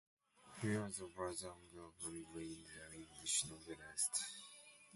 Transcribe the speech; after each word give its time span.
He 0.63 0.69
was 0.75 0.97
the 0.97 1.05
brother 1.15 1.49
of 1.49 1.99
Graham 2.01 2.25
Greene, 2.33 2.65
the 2.89 2.95
English 2.97 3.43
novelist. 3.47 4.23